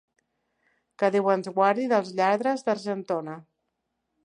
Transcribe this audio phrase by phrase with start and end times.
[1.01, 3.39] Que Déu ens guardi dels lladres d'Argentona.